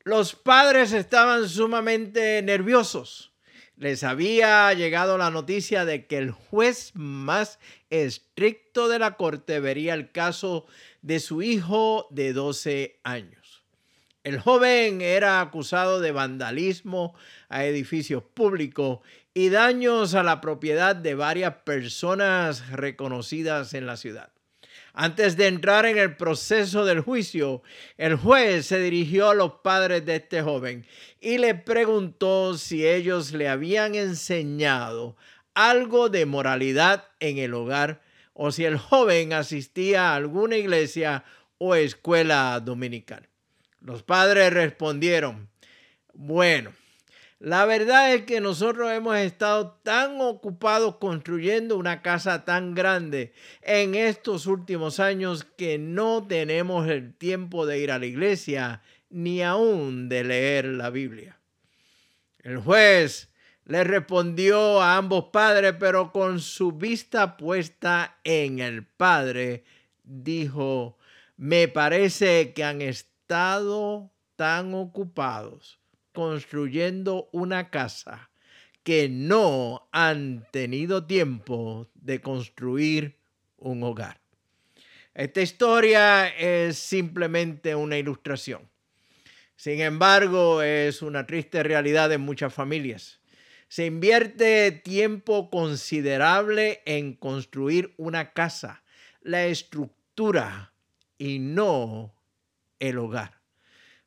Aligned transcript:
Los 0.04 0.36
padres 0.36 0.92
estaban 0.94 1.50
sumamente 1.50 2.42
nerviosos. 2.44 3.32
Les 3.78 4.04
había 4.04 4.72
llegado 4.74 5.18
la 5.18 5.32
noticia 5.32 5.84
de 5.84 6.06
que 6.06 6.18
el 6.18 6.32
juez 6.32 6.92
más 6.94 7.60
estricto 7.90 8.88
de 8.88 9.00
la 9.00 9.18
corte 9.18 9.60
vería 9.60 9.96
el 9.96 10.12
caso 10.12 10.66
de 11.02 11.20
su 11.20 11.42
hijo 11.42 12.08
de 12.12 12.32
12 12.32 13.02
años. 13.04 13.45
El 14.26 14.40
joven 14.40 15.02
era 15.02 15.40
acusado 15.40 16.02
de 16.02 16.12
vandalismo 16.12 17.14
a 17.48 17.66
edificios 17.66 18.24
públicos 18.24 19.02
y 19.36 19.50
daños 19.50 20.16
a 20.16 20.24
la 20.24 20.42
propiedad 20.42 20.96
de 20.96 21.14
varias 21.14 21.58
personas 21.64 22.72
reconocidas 22.72 23.76
en 23.76 23.86
la 23.86 23.98
ciudad. 23.98 24.32
Antes 24.94 25.38
de 25.38 25.46
entrar 25.46 25.86
en 25.86 26.00
el 26.00 26.16
proceso 26.16 26.86
del 26.86 27.02
juicio, 27.02 27.62
el 28.00 28.16
juez 28.16 28.66
se 28.66 28.80
dirigió 28.80 29.30
a 29.30 29.36
los 29.36 29.60
padres 29.64 30.04
de 30.08 30.16
este 30.16 30.42
joven 30.42 30.88
y 31.22 31.38
le 31.38 31.54
preguntó 31.54 32.58
si 32.58 32.88
ellos 32.88 33.32
le 33.32 33.48
habían 33.48 33.94
enseñado 33.94 35.16
algo 35.54 36.10
de 36.10 36.26
moralidad 36.26 37.10
en 37.20 37.38
el 37.38 37.54
hogar 37.54 38.02
o 38.34 38.52
si 38.52 38.66
el 38.66 38.80
joven 38.80 39.34
asistía 39.34 40.10
a 40.10 40.16
alguna 40.16 40.58
iglesia 40.58 41.24
o 41.60 41.76
escuela 41.76 42.60
dominical. 42.60 43.30
Los 43.86 44.02
padres 44.02 44.52
respondieron, 44.52 45.48
bueno, 46.16 46.74
la 47.38 47.66
verdad 47.66 48.16
es 48.16 48.24
que 48.24 48.42
nosotros 48.42 48.92
hemos 48.92 49.16
estado 49.18 49.80
tan 49.84 50.20
ocupados 50.22 50.96
construyendo 50.96 51.78
una 51.78 52.02
casa 52.02 52.46
tan 52.46 52.74
grande 52.74 53.32
en 53.62 53.94
estos 53.94 54.48
últimos 54.48 55.00
años 55.00 55.44
que 55.56 55.78
no 55.78 56.26
tenemos 56.28 56.88
el 56.88 57.14
tiempo 57.14 57.68
de 57.68 57.78
ir 57.78 57.92
a 57.92 58.00
la 58.00 58.08
iglesia 58.08 58.82
ni 59.12 59.44
aún 59.44 60.10
de 60.10 60.24
leer 60.24 60.66
la 60.66 60.90
Biblia. 60.90 61.40
El 62.40 62.58
juez 62.58 63.30
le 63.66 63.84
respondió 63.84 64.82
a 64.82 64.98
ambos 64.98 65.26
padres, 65.26 65.76
pero 65.80 66.12
con 66.12 66.40
su 66.40 66.72
vista 66.72 67.38
puesta 67.38 68.18
en 68.24 68.58
el 68.58 68.84
padre, 68.84 69.64
dijo, 70.04 70.98
me 71.38 71.68
parece 71.68 72.52
que 72.54 72.64
han 72.64 72.82
estado 72.82 73.15
tan 73.28 74.74
ocupados 74.74 75.80
construyendo 76.14 77.30
una 77.32 77.70
casa 77.70 78.30
que 78.84 79.10
no 79.10 79.88
han 79.92 80.48
tenido 80.52 81.06
tiempo 81.06 81.90
de 81.96 82.22
construir 82.22 83.18
un 83.58 83.84
hogar. 83.84 84.20
Esta 85.14 85.42
historia 85.42 86.28
es 86.28 86.78
simplemente 86.78 87.74
una 87.76 87.98
ilustración. 87.98 88.70
Sin 89.56 89.80
embargo, 89.82 90.62
es 90.62 91.02
una 91.02 91.26
triste 91.26 91.64
realidad 91.64 92.12
en 92.12 92.22
muchas 92.22 92.54
familias. 92.54 93.22
Se 93.68 93.86
invierte 93.86 94.72
tiempo 94.72 95.50
considerable 95.50 96.82
en 96.86 97.14
construir 97.14 97.94
una 97.98 98.34
casa, 98.34 98.84
la 99.22 99.46
estructura 99.46 100.74
y 101.18 101.40
no 101.40 102.15
el 102.80 102.98
hogar. 102.98 103.42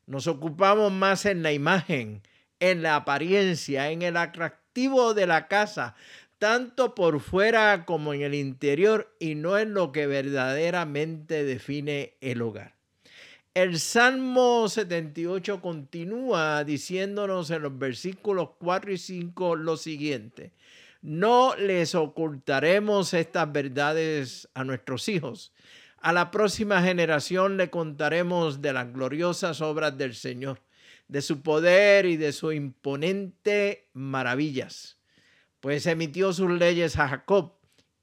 Nos 0.05 0.27
ocupamos 0.27 0.91
más 0.91 1.25
en 1.25 1.43
la 1.43 1.53
imagen, 1.53 2.23
en 2.59 2.81
la 2.81 2.95
apariencia, 2.95 3.91
en 3.91 4.01
el 4.01 4.17
atractivo 4.17 5.13
de 5.13 5.27
la 5.27 5.47
casa, 5.47 5.95
tanto 6.39 6.95
por 6.95 7.19
fuera 7.19 7.85
como 7.85 8.13
en 8.13 8.21
el 8.21 8.33
interior 8.33 9.15
y 9.19 9.35
no 9.35 9.57
en 9.57 9.73
lo 9.73 9.91
que 9.91 10.07
verdaderamente 10.07 11.43
define 11.43 12.15
el 12.21 12.41
hogar. 12.41 12.75
El 13.53 13.79
Salmo 13.79 14.69
78 14.69 15.61
continúa 15.61 16.63
diciéndonos 16.63 17.49
en 17.51 17.63
los 17.63 17.77
versículos 17.77 18.51
4 18.57 18.93
y 18.93 18.97
5 18.97 19.55
lo 19.57 19.75
siguiente. 19.75 20.53
No 21.01 21.55
les 21.55 21.93
ocultaremos 21.95 23.13
estas 23.13 23.51
verdades 23.51 24.47
a 24.53 24.63
nuestros 24.63 25.09
hijos 25.09 25.53
a 26.01 26.13
la 26.13 26.31
próxima 26.31 26.81
generación 26.81 27.57
le 27.57 27.69
contaremos 27.69 28.61
de 28.61 28.73
las 28.73 28.91
gloriosas 28.93 29.61
obras 29.61 29.97
del 29.97 30.15
Señor, 30.15 30.61
de 31.07 31.21
su 31.21 31.41
poder 31.41 32.05
y 32.05 32.17
de 32.17 32.31
su 32.31 32.51
imponente 32.51 33.89
maravillas, 33.93 34.97
pues 35.59 35.85
emitió 35.87 36.31
sus 36.33 36.51
leyes 36.51 36.97
a 36.97 37.09
Jacob, 37.09 37.53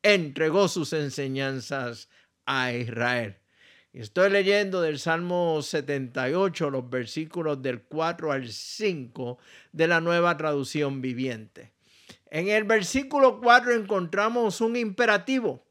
entregó 0.02 0.68
sus 0.68 0.92
enseñanzas 0.92 2.08
a 2.44 2.72
Israel. 2.72 3.36
Estoy 3.92 4.30
leyendo 4.30 4.82
del 4.82 4.98
Salmo 4.98 5.62
78, 5.62 6.68
los 6.68 6.90
versículos 6.90 7.62
del 7.62 7.82
4 7.82 8.30
al 8.30 8.48
5 8.48 9.38
de 9.72 9.86
la 9.86 10.02
nueva 10.02 10.36
traducción 10.36 11.00
viviente. 11.00 11.72
En 12.30 12.48
el 12.48 12.64
versículo 12.64 13.40
4 13.40 13.72
encontramos 13.72 14.60
un 14.60 14.76
imperativo 14.76 15.65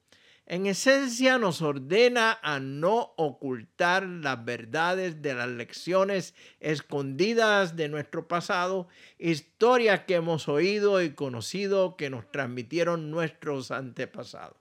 en 0.47 0.67
esencia 0.67 1.39
nos 1.39 1.63
ordena 1.63 2.39
a 2.43 2.59
no 2.59 3.13
ocultar 3.17 4.03
las 4.03 4.45
verdades 4.45 5.21
de 5.23 5.33
las 5.33 5.47
lecciones 5.47 6.35
escondidas 6.59 7.75
de 7.75 7.89
nuestro 7.89 8.27
pasado, 8.27 8.87
historias 9.17 10.01
que 10.01 10.15
hemos 10.15 10.47
oído 10.47 11.01
y 11.01 11.11
conocido 11.15 11.97
que 11.97 12.11
nos 12.11 12.31
transmitieron 12.31 13.09
nuestros 13.09 13.71
antepasados. 13.71 14.57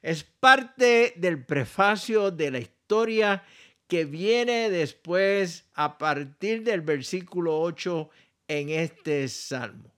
Es 0.00 0.24
parte 0.24 1.12
del 1.16 1.44
prefacio 1.44 2.30
de 2.30 2.50
la 2.50 2.58
historia 2.58 3.44
que 3.86 4.06
viene 4.06 4.70
después 4.70 5.66
a 5.74 5.98
partir 5.98 6.64
del 6.64 6.80
versículo 6.80 7.60
8 7.60 8.08
en 8.48 8.70
este 8.70 9.28
salmo. 9.28 9.92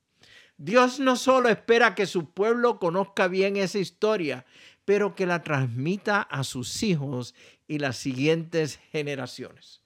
Dios 0.57 1.01
no 1.01 1.17
solo 1.17 1.49
espera 1.49 1.95
que 1.95 2.07
su 2.07 2.31
pueblo 2.31 2.79
conozca 2.79 3.29
bien 3.29 3.57
esa 3.57 3.79
historia, 3.79 4.47
pero 4.85 5.15
que 5.15 5.27
la 5.27 5.43
transmita 5.43 6.23
a 6.23 6.45
sus 6.45 6.83
hijos 6.83 7.35
y 7.67 7.79
las 7.79 7.97
siguientes 7.97 8.79
generaciones. 8.91 9.83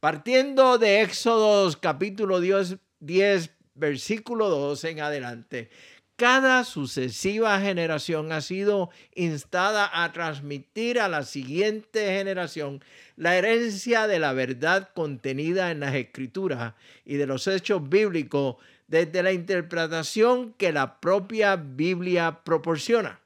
Partiendo 0.00 0.78
de 0.78 1.02
Éxodos 1.02 1.76
capítulo 1.76 2.40
10, 2.40 2.78
10 3.00 3.50
versículo 3.74 4.48
2 4.48 4.84
en 4.84 5.00
adelante, 5.00 5.70
cada 6.18 6.64
sucesiva 6.64 7.60
generación 7.60 8.32
ha 8.32 8.40
sido 8.40 8.90
instada 9.14 9.88
a 9.92 10.12
transmitir 10.12 10.98
a 10.98 11.08
la 11.08 11.22
siguiente 11.22 12.06
generación 12.06 12.82
la 13.14 13.36
herencia 13.36 14.08
de 14.08 14.18
la 14.18 14.32
verdad 14.32 14.90
contenida 14.94 15.70
en 15.70 15.78
las 15.78 15.94
escrituras 15.94 16.74
y 17.04 17.18
de 17.18 17.26
los 17.26 17.46
hechos 17.46 17.88
bíblicos 17.88 18.56
desde 18.88 19.22
la 19.22 19.30
interpretación 19.30 20.54
que 20.54 20.72
la 20.72 20.98
propia 20.98 21.54
Biblia 21.54 22.40
proporciona. 22.42 23.20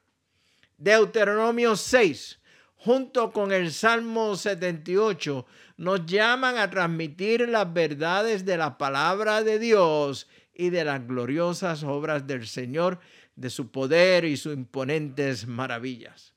Deuteronomio 0.83 1.77
6, 1.77 2.39
junto 2.75 3.31
con 3.31 3.53
el 3.53 3.71
Salmo 3.71 4.35
78, 4.35 5.45
nos 5.77 6.05
llaman 6.05 6.57
a 6.57 6.69
transmitir 6.69 7.47
las 7.47 7.71
verdades 7.71 8.43
de 8.43 8.57
la 8.57 8.77
palabra 8.77 9.43
de 9.43 9.59
Dios 9.59 10.27
y 10.53 10.71
de 10.71 10.83
las 10.83 11.07
gloriosas 11.07 11.83
obras 11.83 12.27
del 12.27 12.45
Señor, 12.47 12.99
de 13.37 13.49
su 13.49 13.71
poder 13.71 14.25
y 14.25 14.35
sus 14.35 14.53
imponentes 14.53 15.47
maravillas. 15.47 16.33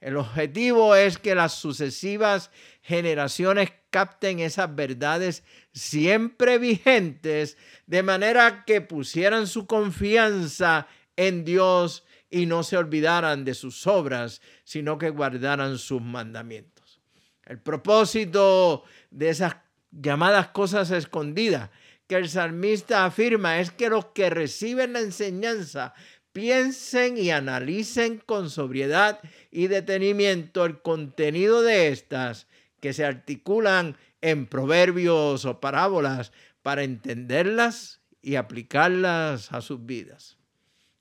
El 0.00 0.16
objetivo 0.18 0.94
es 0.94 1.18
que 1.18 1.34
las 1.34 1.54
sucesivas 1.54 2.52
generaciones 2.82 3.72
capten 3.90 4.38
esas 4.38 4.72
verdades 4.72 5.42
siempre 5.72 6.58
vigentes, 6.58 7.58
de 7.88 8.04
manera 8.04 8.64
que 8.64 8.82
pusieran 8.82 9.48
su 9.48 9.66
confianza 9.66 10.86
en 11.16 11.44
Dios 11.44 12.04
y 12.30 12.46
no 12.46 12.62
se 12.62 12.76
olvidaran 12.76 13.44
de 13.44 13.54
sus 13.54 13.86
obras, 13.86 14.40
sino 14.64 14.98
que 14.98 15.10
guardaran 15.10 15.78
sus 15.78 16.00
mandamientos. 16.00 17.00
El 17.44 17.58
propósito 17.58 18.84
de 19.10 19.30
esas 19.30 19.56
llamadas 19.90 20.48
cosas 20.48 20.90
escondidas 20.92 21.70
que 22.06 22.16
el 22.16 22.28
salmista 22.28 23.04
afirma 23.04 23.60
es 23.60 23.70
que 23.70 23.88
los 23.88 24.06
que 24.06 24.30
reciben 24.30 24.92
la 24.92 25.00
enseñanza 25.00 25.94
piensen 26.32 27.18
y 27.18 27.30
analicen 27.30 28.22
con 28.24 28.50
sobriedad 28.50 29.20
y 29.50 29.66
detenimiento 29.66 30.64
el 30.64 30.80
contenido 30.80 31.62
de 31.62 31.88
estas 31.88 32.46
que 32.80 32.92
se 32.92 33.04
articulan 33.04 33.96
en 34.20 34.46
proverbios 34.46 35.44
o 35.44 35.60
parábolas 35.60 36.32
para 36.62 36.82
entenderlas 36.82 38.00
y 38.22 38.36
aplicarlas 38.36 39.52
a 39.52 39.60
sus 39.60 39.84
vidas. 39.84 40.39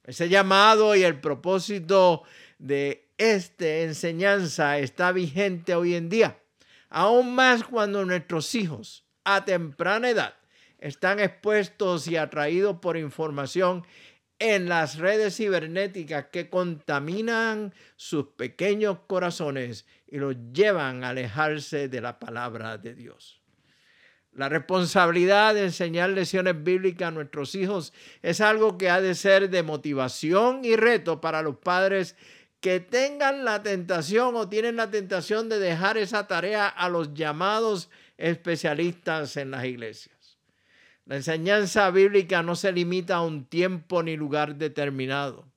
Ese 0.09 0.27
llamado 0.27 0.95
y 0.95 1.03
el 1.03 1.19
propósito 1.19 2.23
de 2.57 3.11
esta 3.19 3.67
enseñanza 3.67 4.79
está 4.79 5.11
vigente 5.11 5.75
hoy 5.75 5.93
en 5.93 6.09
día, 6.09 6.39
aún 6.89 7.35
más 7.35 7.63
cuando 7.63 8.03
nuestros 8.05 8.55
hijos 8.55 9.05
a 9.23 9.45
temprana 9.45 10.09
edad 10.09 10.33
están 10.79 11.19
expuestos 11.19 12.07
y 12.07 12.17
atraídos 12.17 12.79
por 12.79 12.97
información 12.97 13.85
en 14.39 14.67
las 14.67 14.97
redes 14.97 15.37
cibernéticas 15.37 16.29
que 16.31 16.49
contaminan 16.49 17.75
sus 17.95 18.29
pequeños 18.29 19.01
corazones 19.05 19.85
y 20.07 20.17
los 20.17 20.35
llevan 20.51 21.03
a 21.03 21.09
alejarse 21.09 21.87
de 21.87 22.01
la 22.01 22.17
palabra 22.17 22.79
de 22.79 22.95
Dios. 22.95 23.38
La 24.39 24.47
responsabilidad 24.47 25.53
de 25.53 25.65
enseñar 25.65 26.11
lecciones 26.11 26.63
bíblicas 26.63 27.09
a 27.09 27.11
nuestros 27.11 27.55
hijos 27.55 27.91
es 28.21 28.39
algo 28.39 28.77
que 28.77 28.89
ha 28.89 29.01
de 29.01 29.13
ser 29.13 29.49
de 29.49 29.63
motivación 29.63 30.63
y 30.63 30.77
reto 30.77 31.19
para 31.19 31.41
los 31.41 31.57
padres 31.57 32.15
que 32.61 32.79
tengan 32.79 33.43
la 33.43 33.61
tentación 33.63 34.37
o 34.37 34.47
tienen 34.47 34.77
la 34.77 34.89
tentación 34.89 35.49
de 35.49 35.59
dejar 35.59 35.97
esa 35.97 36.25
tarea 36.27 36.69
a 36.69 36.87
los 36.87 37.13
llamados 37.13 37.89
especialistas 38.17 39.35
en 39.35 39.51
las 39.51 39.65
iglesias. 39.65 40.37
La 41.05 41.17
enseñanza 41.17 41.91
bíblica 41.91 42.41
no 42.41 42.55
se 42.55 42.71
limita 42.71 43.15
a 43.17 43.21
un 43.23 43.43
tiempo 43.43 44.03
ni 44.03 44.15
lugar 44.15 44.55
determinado. 44.55 45.49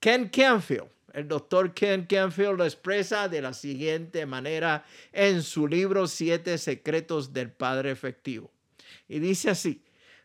Ken 0.00 0.28
Canfield, 0.28 0.90
el 1.12 1.28
doctor 1.28 1.72
Ken 1.72 2.06
Canfield 2.06 2.58
lo 2.58 2.64
expresa 2.64 3.28
de 3.28 3.42
la 3.42 3.52
siguiente 3.52 4.26
manera 4.26 4.84
en 5.12 5.42
su 5.42 5.66
libro 5.66 6.06
Siete 6.06 6.58
Secretos 6.58 7.32
del 7.32 7.50
Padre 7.50 7.90
Efectivo. 7.90 8.50
Y 9.08 9.18
dice 9.18 9.50
así, 9.50 9.82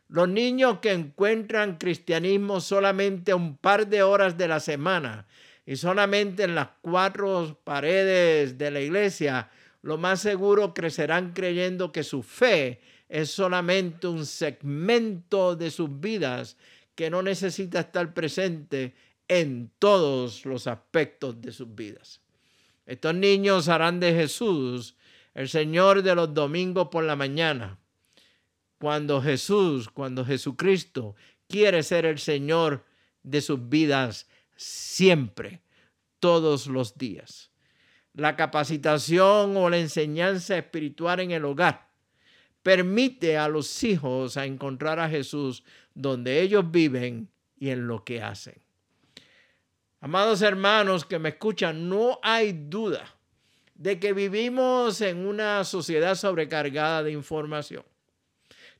los 0.09 0.27
niños 0.27 0.79
que 0.79 0.91
encuentran 0.91 1.77
cristianismo 1.77 2.59
solamente 2.59 3.33
un 3.33 3.57
par 3.57 3.87
de 3.87 4.03
horas 4.03 4.37
de 4.37 4.47
la 4.47 4.59
semana 4.59 5.25
y 5.65 5.77
solamente 5.77 6.43
en 6.43 6.55
las 6.55 6.69
cuatro 6.81 7.59
paredes 7.63 8.57
de 8.57 8.69
la 8.69 8.81
iglesia, 8.81 9.49
lo 9.81 9.97
más 9.97 10.21
seguro 10.21 10.73
crecerán 10.73 11.33
creyendo 11.33 11.91
que 11.91 12.03
su 12.03 12.21
fe 12.21 12.81
es 13.07 13.31
solamente 13.31 14.07
un 14.07 14.25
segmento 14.25 15.55
de 15.55 15.71
sus 15.71 15.99
vidas 15.99 16.57
que 16.95 17.09
no 17.09 17.23
necesita 17.23 17.79
estar 17.79 18.13
presente 18.13 18.93
en 19.27 19.71
todos 19.79 20.45
los 20.45 20.67
aspectos 20.67 21.41
de 21.41 21.51
sus 21.51 21.73
vidas. 21.73 22.21
Estos 22.85 23.15
niños 23.15 23.69
harán 23.69 23.99
de 23.99 24.13
Jesús 24.13 24.95
el 25.33 25.49
Señor 25.49 26.03
de 26.03 26.15
los 26.15 26.33
domingos 26.33 26.89
por 26.91 27.03
la 27.03 27.15
mañana, 27.15 27.79
cuando 28.77 29.21
Jesús, 29.21 29.89
cuando 29.89 30.25
Jesucristo 30.25 31.15
quiere 31.47 31.83
ser 31.83 32.05
el 32.05 32.19
Señor 32.19 32.85
de 33.23 33.41
sus 33.41 33.69
vidas 33.69 34.27
siempre, 34.55 35.61
todos 36.19 36.67
los 36.67 36.97
días. 36.97 37.51
La 38.13 38.35
capacitación 38.35 39.57
o 39.57 39.69
la 39.69 39.79
enseñanza 39.79 40.57
espiritual 40.57 41.19
en 41.19 41.31
el 41.31 41.45
hogar 41.45 41.89
permite 42.61 43.37
a 43.37 43.47
los 43.47 43.83
hijos 43.83 44.37
a 44.37 44.45
encontrar 44.45 44.99
a 44.99 45.09
Jesús 45.09 45.63
donde 45.93 46.41
ellos 46.41 46.69
viven 46.71 47.29
y 47.57 47.69
en 47.69 47.87
lo 47.87 48.03
que 48.03 48.21
hacen. 48.21 48.55
Amados 50.03 50.41
hermanos 50.41 51.05
que 51.05 51.17
me 51.17 51.29
escuchan, 51.29 51.87
no 51.87 52.19
hay 52.21 52.51
duda 52.51 53.05
de 53.73 54.01
que 54.01 54.11
vivimos 54.11 54.99
en 54.99 55.25
una 55.25 55.63
sociedad 55.63 56.15
sobrecargada 56.15 57.03
de 57.03 57.13
información. 57.13 57.85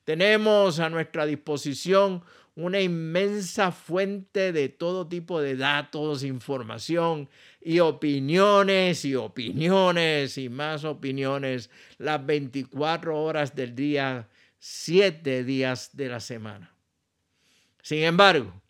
Tenemos 0.03 0.81
a 0.81 0.89
nuestra 0.89 1.25
disposición 1.25 2.25
una 2.55 2.81
inmensa 2.81 3.71
fuente 3.71 4.51
de 4.51 4.67
todo 4.67 5.07
tipo 5.07 5.39
de 5.39 5.55
datos, 5.55 6.25
información 6.25 7.29
y 7.61 7.79
opiniones 7.79 9.05
y 9.05 9.15
opiniones 9.15 10.37
y 10.37 10.49
más 10.49 10.83
opiniones 10.83 11.69
las 11.99 12.25
24 12.25 13.17
horas 13.17 13.55
del 13.55 13.73
día, 13.73 14.27
7 14.59 15.45
días 15.45 15.95
de 15.95 16.09
la 16.09 16.19
semana. 16.19 16.75
Sin 17.81 17.99
embargo, 17.99 18.62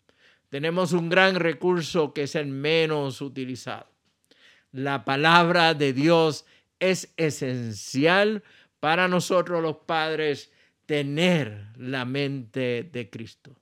tenemos 0.54 0.92
un 0.92 1.08
gran 1.08 1.34
recurso 1.34 2.14
que 2.14 2.22
es 2.22 2.36
el 2.36 2.46
menos 2.46 3.20
utilizado. 3.20 3.88
La 4.70 5.04
palabra 5.04 5.74
de 5.74 5.92
Dios 5.92 6.44
es 6.78 7.12
esencial 7.16 8.44
para 8.78 9.08
nosotros 9.08 9.60
los 9.60 9.78
padres 9.78 10.52
tener 10.86 11.66
la 11.76 12.04
mente 12.04 12.88
de 12.92 13.10
Cristo. 13.10 13.56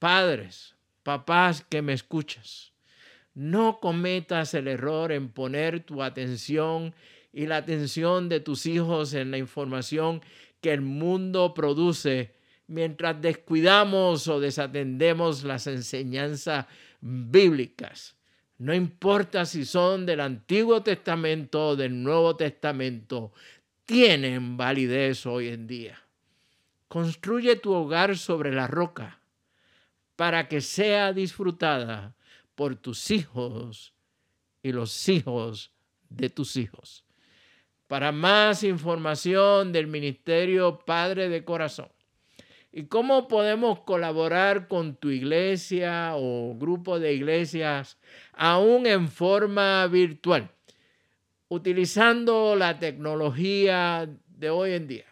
Padres, 0.00 0.74
papás 1.04 1.64
que 1.70 1.82
me 1.82 1.92
escuchas, 1.92 2.72
no 3.34 3.78
cometas 3.78 4.54
el 4.54 4.66
error 4.66 5.12
en 5.12 5.28
poner 5.28 5.84
tu 5.84 6.02
atención 6.02 6.96
y 7.32 7.46
la 7.46 7.58
atención 7.58 8.28
de 8.28 8.40
tus 8.40 8.66
hijos 8.66 9.14
en 9.14 9.30
la 9.30 9.38
información 9.38 10.20
que 10.60 10.72
el 10.72 10.80
mundo 10.80 11.54
produce 11.54 12.34
mientras 12.72 13.20
descuidamos 13.20 14.26
o 14.28 14.40
desatendemos 14.40 15.44
las 15.44 15.66
enseñanzas 15.66 16.66
bíblicas. 17.00 18.16
No 18.58 18.74
importa 18.74 19.44
si 19.44 19.64
son 19.64 20.06
del 20.06 20.20
Antiguo 20.20 20.82
Testamento 20.82 21.68
o 21.68 21.76
del 21.76 22.02
Nuevo 22.02 22.36
Testamento, 22.36 23.32
tienen 23.84 24.56
validez 24.56 25.26
hoy 25.26 25.48
en 25.48 25.66
día. 25.66 26.00
Construye 26.88 27.56
tu 27.56 27.72
hogar 27.72 28.16
sobre 28.16 28.52
la 28.52 28.66
roca 28.66 29.20
para 30.16 30.48
que 30.48 30.60
sea 30.60 31.12
disfrutada 31.12 32.14
por 32.54 32.76
tus 32.76 33.10
hijos 33.10 33.94
y 34.62 34.72
los 34.72 35.08
hijos 35.08 35.72
de 36.08 36.30
tus 36.30 36.56
hijos. 36.56 37.04
Para 37.86 38.12
más 38.12 38.62
información 38.62 39.72
del 39.72 39.86
Ministerio 39.86 40.78
Padre 40.84 41.28
de 41.28 41.44
Corazón 41.44 41.88
y 42.72 42.84
cómo 42.86 43.28
podemos 43.28 43.80
colaborar 43.80 44.66
con 44.66 44.96
tu 44.96 45.10
iglesia 45.10 46.12
o 46.16 46.54
grupo 46.58 46.98
de 46.98 47.12
iglesias 47.12 47.98
aún 48.32 48.86
en 48.86 49.08
forma 49.08 49.86
virtual, 49.88 50.50
utilizando 51.48 52.56
la 52.56 52.78
tecnología 52.78 54.08
de 54.26 54.50
hoy 54.50 54.72
en 54.72 54.88
día, 54.88 55.04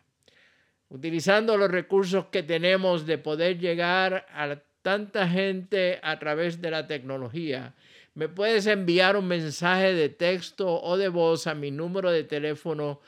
utilizando 0.88 1.58
los 1.58 1.70
recursos 1.70 2.26
que 2.32 2.42
tenemos 2.42 3.06
de 3.06 3.18
poder 3.18 3.58
llegar 3.58 4.26
a 4.32 4.56
tanta 4.80 5.28
gente 5.28 6.00
a 6.02 6.18
través 6.18 6.62
de 6.62 6.70
la 6.70 6.86
tecnología. 6.86 7.74
Me 8.14 8.28
puedes 8.28 8.66
enviar 8.66 9.16
un 9.16 9.28
mensaje 9.28 9.92
de 9.92 10.08
texto 10.08 10.80
o 10.82 10.96
de 10.96 11.10
voz 11.10 11.46
a 11.46 11.54
mi 11.54 11.70
número 11.70 12.10
de 12.10 12.24
teléfono 12.24 13.00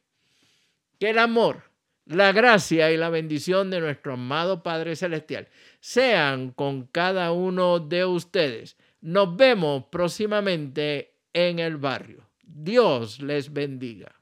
Que 0.99 1.11
el 1.11 1.19
amor, 1.19 1.63
la 2.07 2.33
gracia 2.33 2.91
y 2.91 2.97
la 2.97 3.11
bendición 3.11 3.71
de 3.71 3.81
nuestro 3.81 4.15
amado 4.15 4.63
Padre 4.63 4.97
Celestial 4.97 5.49
sean 5.81 6.53
con 6.53 6.87
cada 6.87 7.33
uno 7.33 7.79
de 7.79 8.05
ustedes. 8.05 8.79
Nos 9.01 9.37
vemos 9.37 9.85
próximamente 9.91 11.15
en 11.33 11.59
el 11.59 11.77
barrio. 11.77 12.29
Dios 12.43 13.21
les 13.21 13.53
bendiga. 13.53 14.18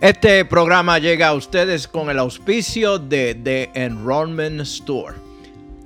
Este 0.00 0.44
programa 0.44 0.98
llega 0.98 1.28
a 1.28 1.34
ustedes 1.34 1.86
con 1.86 2.10
el 2.10 2.18
auspicio 2.18 2.98
de 2.98 3.36
The 3.36 3.70
Enrollment 3.74 4.60
Store, 4.62 5.14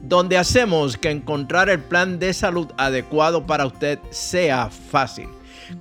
donde 0.03 0.39
hacemos 0.39 0.97
que 0.97 1.11
encontrar 1.11 1.69
el 1.69 1.81
plan 1.81 2.19
de 2.19 2.33
salud 2.33 2.69
adecuado 2.79 3.47
para 3.47 3.67
usted 3.67 3.99
sea 4.11 4.71
fácil. 4.71 5.29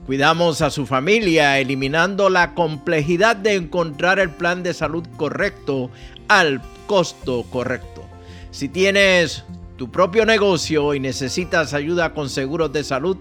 Cuidamos 0.05 0.61
a 0.61 0.69
su 0.69 0.85
familia 0.85 1.59
eliminando 1.59 2.29
la 2.29 2.53
complejidad 2.53 3.35
de 3.35 3.55
encontrar 3.55 4.19
el 4.19 4.31
plan 4.31 4.63
de 4.63 4.73
salud 4.73 5.05
correcto 5.15 5.89
al 6.27 6.61
costo 6.87 7.43
correcto. 7.49 8.03
Si 8.51 8.67
tienes 8.67 9.43
tu 9.77 9.91
propio 9.91 10.25
negocio 10.25 10.93
y 10.93 10.99
necesitas 10.99 11.73
ayuda 11.73 12.13
con 12.13 12.29
seguros 12.29 12.71
de 12.73 12.83
salud, 12.83 13.17